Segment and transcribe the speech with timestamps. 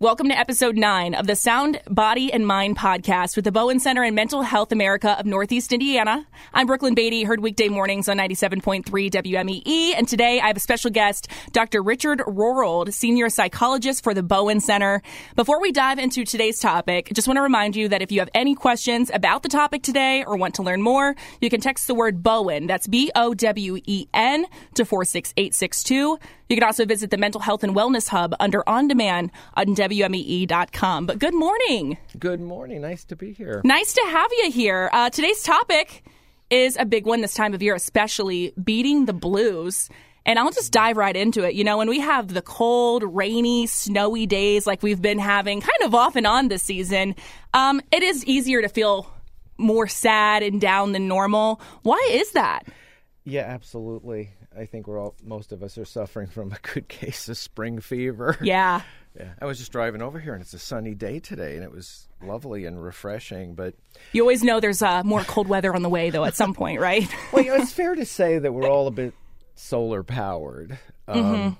[0.00, 4.04] Welcome to episode nine of the Sound, Body, and Mind podcast with the Bowen Center
[4.04, 6.24] and Mental Health America of Northeast Indiana.
[6.54, 9.94] I'm Brooklyne Beatty, heard weekday mornings on 97.3 WMEE.
[9.96, 11.82] And today I have a special guest, Dr.
[11.82, 15.02] Richard Ruhrold, senior psychologist for the Bowen Center.
[15.34, 18.30] Before we dive into today's topic, just want to remind you that if you have
[18.34, 21.94] any questions about the topic today or want to learn more, you can text the
[21.96, 26.20] word Bowen, that's B O W E N, to 46862.
[26.48, 31.06] You can also visit the Mental Health and Wellness Hub under On Demand on WMEE.com.
[31.06, 31.98] But good morning.
[32.18, 32.82] Good morning.
[32.82, 33.60] Nice to be here.
[33.64, 34.90] Nice to have you here.
[34.92, 36.04] Uh, today's topic
[36.50, 39.88] is a big one this time of year, especially beating the blues.
[40.26, 41.54] And I'll just dive right into it.
[41.54, 45.82] You know, when we have the cold, rainy, snowy days like we've been having kind
[45.82, 47.14] of off and on this season,
[47.54, 49.10] um, it is easier to feel
[49.56, 51.60] more sad and down than normal.
[51.82, 52.64] Why is that?
[53.24, 54.30] Yeah, absolutely.
[54.56, 57.80] I think we're all most of us are suffering from a good case of spring
[57.80, 58.36] fever.
[58.42, 58.82] Yeah.
[59.18, 59.30] Yeah.
[59.40, 62.06] I was just driving over here and it's a sunny day today and it was
[62.22, 63.74] lovely and refreshing, but
[64.12, 66.80] You always know there's uh, more cold weather on the way though at some point,
[66.80, 67.08] right?
[67.32, 69.14] well, you know, it's fair to say that we're all a bit
[69.56, 70.78] solar powered.
[71.08, 71.56] Um,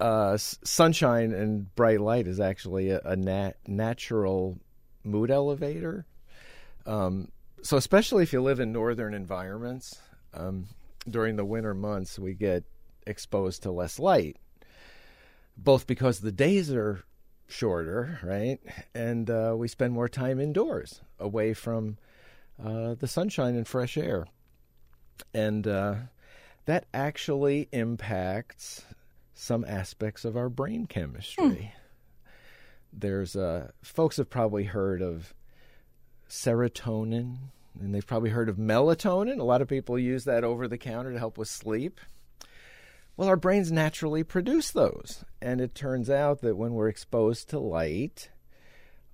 [0.00, 4.58] uh, s- sunshine and bright light is actually a, a nat- natural
[5.04, 6.06] mood elevator.
[6.86, 7.28] Um,
[7.62, 9.98] so, especially if you live in northern environments,
[10.34, 10.66] um,
[11.08, 12.64] during the winter months, we get
[13.06, 14.36] exposed to less light,
[15.56, 17.04] both because the days are
[17.46, 18.58] shorter, right?
[18.94, 21.98] And uh, we spend more time indoors, away from
[22.62, 24.26] uh, the sunshine and fresh air.
[25.32, 25.94] And uh,
[26.66, 28.84] that actually impacts
[29.34, 31.72] some aspects of our brain chemistry.
[32.92, 35.34] There's uh, folks have probably heard of
[36.28, 37.36] serotonin,
[37.80, 39.40] and they've probably heard of melatonin.
[39.40, 42.00] A lot of people use that over the counter to help with sleep.
[43.16, 47.60] Well, our brains naturally produce those, and it turns out that when we're exposed to
[47.60, 48.30] light,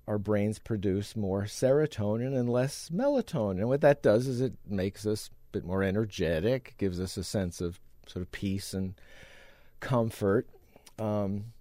[0.07, 3.59] our brains produce more serotonin and less melatonin.
[3.59, 7.25] And what that does is it makes us a bit more energetic, gives us a
[7.25, 8.95] sense of sort of peace and
[9.81, 10.49] comfort.
[10.99, 11.53] Um,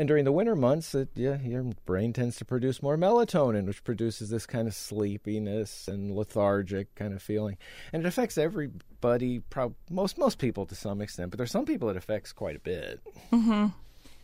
[0.00, 3.84] and during the winter months, it, yeah, your brain tends to produce more melatonin, which
[3.84, 7.58] produces this kind of sleepiness and lethargic kind of feeling.
[7.92, 11.90] And it affects everybody, prob- most most people to some extent, but there's some people
[11.90, 13.00] it affects quite a bit.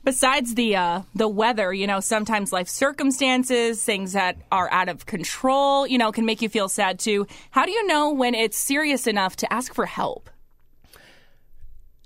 [0.02, 5.04] Besides the uh, the weather, you know, sometimes life circumstances, things that are out of
[5.04, 7.26] control, you know, can make you feel sad too.
[7.50, 10.30] How do you know when it's serious enough to ask for help?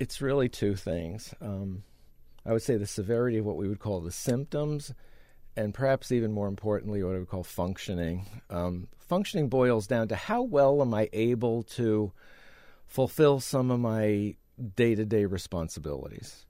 [0.00, 1.32] It's really two things.
[1.41, 1.84] Um,
[2.45, 4.93] I would say the severity of what we would call the symptoms,
[5.56, 8.27] and perhaps even more importantly, what I would call functioning.
[8.49, 12.12] Um, functioning boils down to how well am I able to
[12.87, 14.37] fulfill some of my
[14.77, 16.47] day to day responsibilities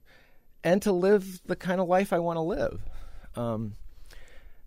[0.65, 2.81] and to live the kind of life I want to live.
[3.37, 3.75] Um,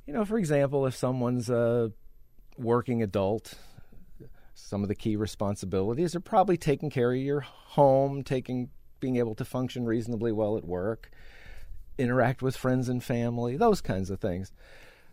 [0.06, 1.92] you know, for example, if someone's a
[2.58, 3.56] working adult,
[4.54, 8.70] some of the key responsibilities are probably taking care of your home, taking
[9.04, 11.12] being able to function reasonably well at work,
[11.98, 14.54] interact with friends and family, those kinds of things.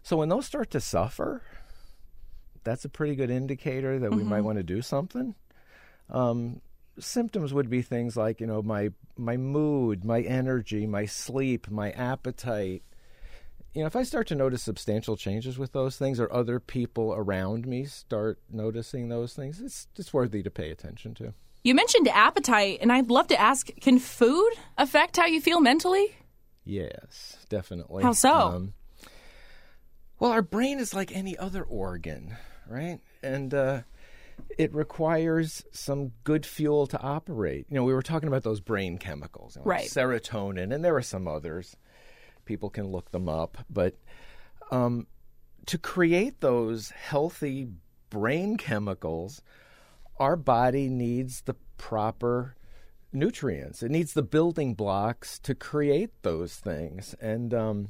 [0.05, 1.43] So when those start to suffer,
[2.63, 5.35] that's a pretty good indicator that we might want to do something.
[6.09, 6.61] Um,
[7.01, 11.91] symptoms would be things like you know my my mood, my energy, my sleep, my
[11.91, 12.85] appetite.
[13.75, 17.13] You know, if I start to notice substantial changes with those things, or other people
[17.13, 21.35] around me start noticing those things, it's it's worthy to pay attention to.
[21.63, 26.17] You mentioned appetite, and I'd love to ask can food affect how you feel mentally?
[26.65, 28.03] Yes, definitely.
[28.03, 28.33] How so?
[28.33, 28.73] Um,
[30.19, 32.37] well, our brain is like any other organ,
[32.69, 33.01] right?
[33.23, 33.83] And uh,
[34.59, 37.67] it requires some good fuel to operate.
[37.69, 39.89] You know, we were talking about those brain chemicals, you know, Right.
[39.89, 41.77] Serotonin, and there are some others.
[42.45, 43.97] People can look them up, but
[44.71, 45.07] um,
[45.67, 47.69] to create those healthy
[48.09, 49.43] brain chemicals,
[50.21, 52.55] our body needs the proper
[53.13, 53.83] nutrients.
[53.83, 57.15] It needs the building blocks to create those things.
[57.21, 57.89] And um,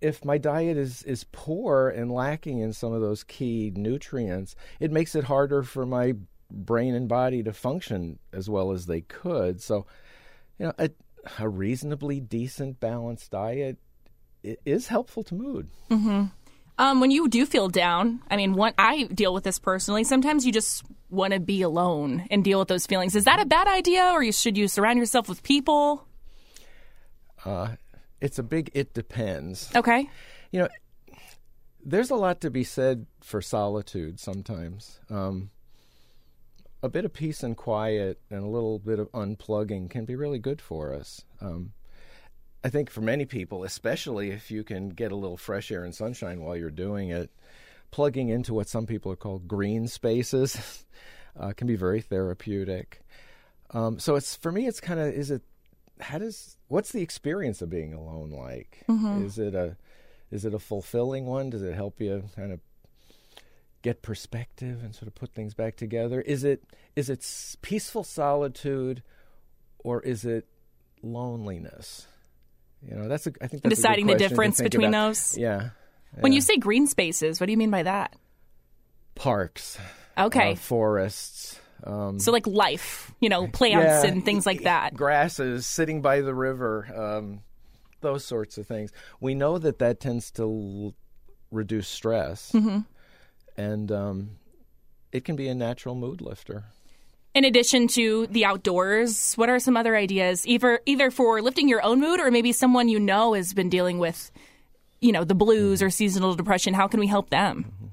[0.00, 4.92] if my diet is, is poor and lacking in some of those key nutrients, it
[4.92, 6.14] makes it harder for my
[6.50, 9.60] brain and body to function as well as they could.
[9.60, 9.86] So,
[10.58, 10.90] you know, a,
[11.38, 13.78] a reasonably decent, balanced diet
[14.42, 15.68] is helpful to mood.
[16.78, 20.04] Um, when you do feel down, I mean, one, I deal with this personally.
[20.04, 23.14] Sometimes you just want to be alone and deal with those feelings.
[23.14, 26.06] Is that a bad idea, or you, should you surround yourself with people?
[27.44, 27.76] Uh,
[28.20, 29.70] it's a big it depends.
[29.74, 30.08] Okay.
[30.50, 30.68] You know,
[31.84, 35.00] there's a lot to be said for solitude sometimes.
[35.10, 35.50] Um,
[36.82, 40.38] a bit of peace and quiet and a little bit of unplugging can be really
[40.38, 41.22] good for us.
[41.40, 41.72] Um,
[42.64, 45.94] I think for many people, especially if you can get a little fresh air and
[45.94, 47.30] sunshine while you're doing it,
[47.90, 50.84] plugging into what some people are called green spaces
[51.38, 53.02] uh, can be very therapeutic.
[53.70, 55.42] Um, so it's for me, it's kind of is it
[56.00, 58.84] how does what's the experience of being alone like?
[58.88, 59.26] Mm-hmm.
[59.26, 59.76] Is it a
[60.30, 61.50] is it a fulfilling one?
[61.50, 62.60] Does it help you kind of
[63.82, 66.20] get perspective and sort of put things back together?
[66.20, 66.62] Is it
[66.96, 67.26] is it
[67.62, 69.02] peaceful solitude,
[69.78, 70.46] or is it
[71.02, 72.06] loneliness?
[72.88, 75.08] You know, that's a, I think that's deciding the difference between about.
[75.08, 75.38] those.
[75.38, 75.70] Yeah.
[76.20, 78.14] When you say green spaces, what do you mean by that?
[79.14, 79.78] Parks.
[80.18, 80.52] Okay.
[80.52, 81.58] Uh, forests.
[81.84, 84.94] Um, so like life, you know, plants yeah, and things like that.
[84.94, 87.40] Grasses, sitting by the river, um,
[88.00, 88.92] those sorts of things.
[89.20, 90.94] We know that that tends to l-
[91.50, 92.80] reduce stress, mm-hmm.
[93.56, 94.30] and um,
[95.10, 96.64] it can be a natural mood lifter.
[97.34, 101.82] In addition to the outdoors, what are some other ideas, either either for lifting your
[101.82, 104.30] own mood or maybe someone you know has been dealing with,
[105.00, 106.74] you know, the blues or seasonal depression?
[106.74, 107.64] How can we help them?
[107.64, 107.86] Mm-hmm.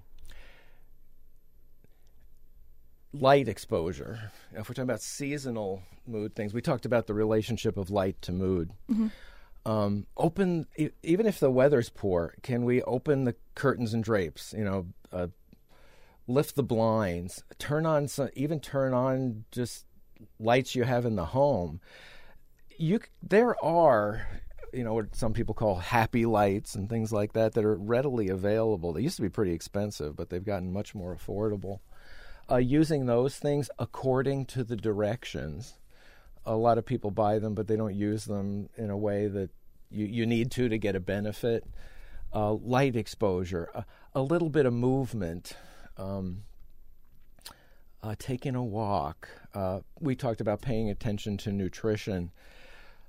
[3.14, 4.32] light exposure.
[4.52, 8.32] If we're talking about seasonal mood things, we talked about the relationship of light to
[8.32, 8.72] mood.
[8.90, 9.08] Mm-hmm.
[9.66, 14.54] Um, open, e- even if the weather's poor, can we open the curtains and drapes?
[14.58, 15.28] You know, uh,
[16.30, 19.86] lift the blinds, turn on some, even turn on just
[20.40, 21.82] lights you have in the home.
[22.78, 24.28] You, there are
[24.72, 28.30] you know what some people call happy lights and things like that that are readily
[28.30, 28.94] available.
[28.94, 31.80] They used to be pretty expensive, but they've gotten much more affordable
[32.52, 35.78] uh, using those things according to the directions.
[36.46, 39.50] A lot of people buy them, but they don't use them in a way that
[39.92, 41.66] you, you need to to get a benefit.
[42.34, 45.54] Uh, light exposure, a, a, little bit of movement,
[46.00, 46.44] um,
[48.02, 49.28] uh, taking a walk.
[49.54, 52.32] Uh, we talked about paying attention to nutrition.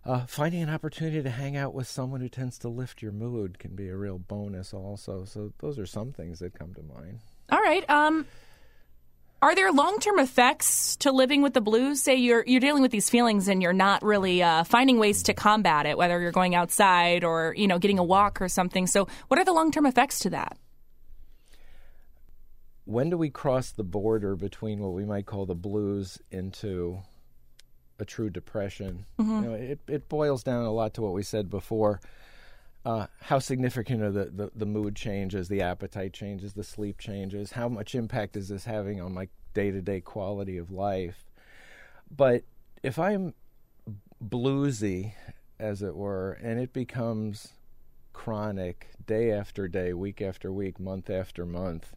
[0.05, 3.59] Uh, finding an opportunity to hang out with someone who tends to lift your mood
[3.59, 5.25] can be a real bonus, also.
[5.27, 7.21] So, those are some things that come to mind.
[7.53, 7.89] All right.
[7.91, 8.27] Um,
[9.43, 12.03] are there long term effects to living with the blues?
[12.03, 15.35] Say you're you're dealing with these feelings and you're not really uh, finding ways to
[15.35, 18.87] combat it, whether you're going outside or you know getting a walk or something.
[18.87, 20.59] So, what are the long term effects to that?
[22.91, 26.99] When do we cross the border between what we might call the blues into
[28.01, 29.07] a true depression?
[29.17, 29.31] Mm-hmm.
[29.31, 32.01] You know, it it boils down a lot to what we said before.
[32.85, 37.53] Uh, how significant are the, the, the, mood changes, the appetite changes, the sleep changes?
[37.53, 41.27] How much impact is this having on my day to day quality of life?
[42.11, 42.43] But
[42.83, 43.35] if I'm
[44.21, 45.13] bluesy,
[45.61, 47.53] as it were, and it becomes
[48.13, 51.95] chronic day after day, week after week, month after month,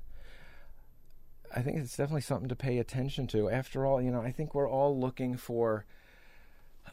[1.56, 3.50] I think it's definitely something to pay attention to.
[3.50, 5.86] After all, you know, I think we're all looking for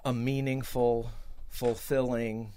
[0.04, 1.10] a meaningful,
[1.48, 2.52] fulfilling,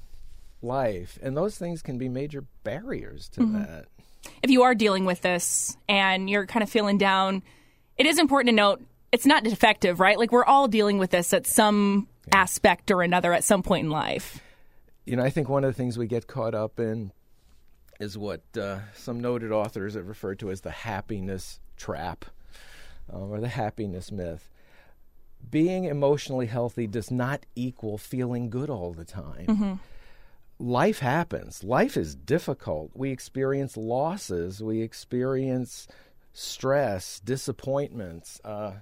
[0.63, 1.19] life.
[1.21, 3.61] And those things can be major barriers to mm-hmm.
[3.61, 3.85] that.
[4.41, 7.43] If you are dealing with this and you're kind of feeling down,
[7.97, 10.17] it is important to note it's not defective, right?
[10.17, 12.41] Like we're all dealing with this at some yeah.
[12.41, 14.41] aspect or another at some point in life.
[15.05, 17.11] You know, I think one of the things we get caught up in
[17.99, 22.25] is what uh, some noted authors have referred to as the happiness trap
[23.11, 24.49] uh, or the happiness myth.
[25.49, 29.45] Being emotionally healthy does not equal feeling good all the time.
[29.47, 29.73] Mm-hmm
[30.59, 31.63] life happens.
[31.63, 32.91] Life is difficult.
[32.93, 34.63] We experience losses.
[34.63, 35.87] We experience
[36.31, 38.39] stress, disappointments.
[38.43, 38.73] Uh,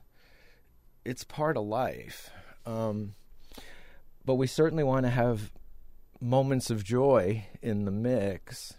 [1.04, 2.30] it's part of life.
[2.66, 3.16] Um,
[4.26, 5.52] but we certainly want to have
[6.20, 8.76] moments of joy in the mix.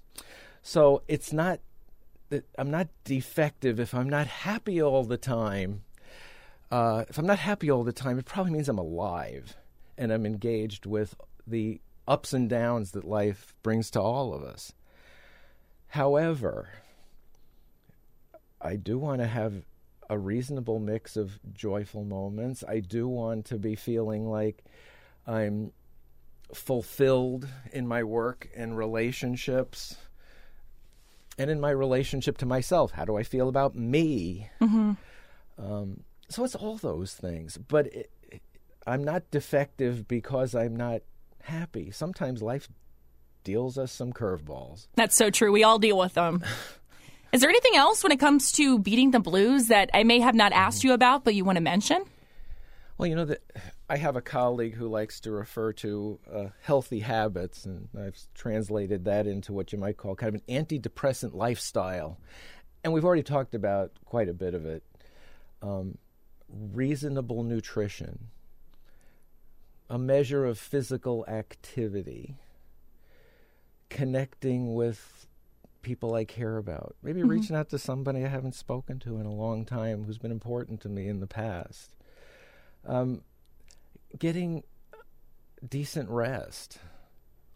[0.62, 1.58] So it's not
[2.32, 5.82] that I'm not defective if I'm not happy all the time.
[6.70, 9.54] Uh, if I'm not happy all the time, it probably means I'm alive
[9.98, 11.14] and I'm engaged with
[11.46, 14.72] the ups and downs that life brings to all of us.
[15.88, 16.70] However,
[18.62, 19.66] I do want to have
[20.08, 22.64] a reasonable mix of joyful moments.
[22.66, 24.64] I do want to be feeling like
[25.26, 25.72] I'm
[26.54, 29.96] fulfilled in my work and relationships
[31.38, 32.92] and in my relationship to myself.
[32.92, 34.50] How do I feel about me?
[34.60, 34.92] Mm-hmm.
[35.58, 37.58] Um, so it's all those things.
[37.58, 38.10] But it,
[38.86, 41.02] I'm not defective because I'm not
[41.42, 41.90] happy.
[41.90, 42.68] Sometimes life
[43.44, 44.86] deals us some curveballs.
[44.94, 45.52] That's so true.
[45.52, 46.44] We all deal with them.
[47.32, 50.34] Is there anything else when it comes to beating the blues that I may have
[50.34, 52.04] not asked you about, but you want to mention?
[52.98, 53.42] Well, you know that
[53.92, 59.04] I have a colleague who likes to refer to uh, healthy habits, and I've translated
[59.04, 62.18] that into what you might call kind of an antidepressant lifestyle.
[62.82, 64.82] And we've already talked about quite a bit of it.
[65.60, 65.98] Um,
[66.48, 68.28] reasonable nutrition,
[69.90, 72.36] a measure of physical activity,
[73.90, 75.26] connecting with
[75.82, 77.28] people I care about, maybe mm-hmm.
[77.28, 80.80] reaching out to somebody I haven't spoken to in a long time who's been important
[80.80, 81.94] to me in the past,
[82.86, 83.20] um,
[84.18, 84.62] getting
[85.68, 86.78] decent rest,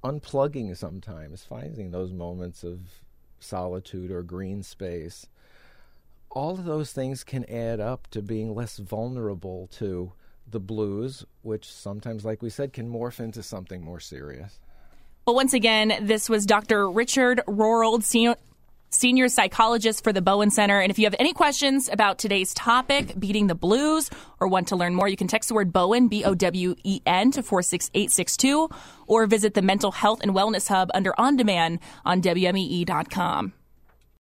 [0.05, 2.81] unplugging sometimes, finding those moments of
[3.39, 5.27] solitude or green space.
[6.31, 10.13] All of those things can add up to being less vulnerable to
[10.49, 14.61] the blues, which sometimes, like we said, can morph into something more serious.
[15.27, 16.89] Well, once again, this was Dr.
[16.89, 18.05] Richard Ruhrold,
[18.97, 20.81] senior psychologist for the Bowen Center.
[20.81, 24.11] And if you have any questions about today's topic, beating the blues,
[24.41, 27.01] or want to learn more, you can text the word Bowen, B O W E
[27.07, 28.69] N, to 46862,
[29.07, 33.53] or visit the Mental Health and Wellness Hub under On Demand on WMEE.com.